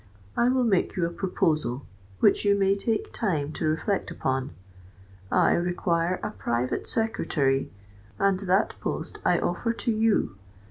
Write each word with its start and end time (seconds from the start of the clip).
I 0.35 0.49
will 0.49 0.63
make 0.63 0.95
you 0.95 1.05
a 1.05 1.11
proposal, 1.11 1.85
which 2.21 2.43
you 2.43 2.55
may 2.57 2.75
take 2.75 3.13
time 3.13 3.51
to 3.51 3.67
reflect 3.67 4.09
upon. 4.09 4.49
I 5.31 5.51
require 5.51 6.19
a 6.23 6.31
private 6.31 6.89
secretary: 6.89 7.71
and 8.17 8.39
that 8.39 8.73
post 8.81 9.19
I 9.23 9.37
offer 9.37 9.73
to 9.73 9.91
you. 9.91 10.37